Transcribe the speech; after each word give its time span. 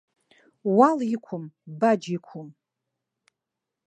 Уал 0.75 0.99
иқәым, 1.15 1.43
баџь 1.79 2.05
иқәым. 2.17 2.49